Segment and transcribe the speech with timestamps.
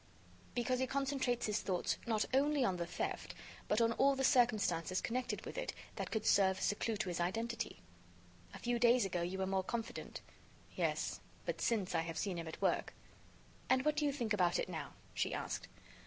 [0.55, 3.35] "Because he concentrates his thoughts not only on the theft,
[3.67, 7.09] but on all the circumstances connected with it that could serve as a clue to
[7.09, 7.83] his identity."
[8.55, 10.21] "A few days ago, you were more confident."
[10.75, 12.95] "Yes, but since then I have seen him at work."
[13.69, 15.67] "And what do you think about it now?" she asked.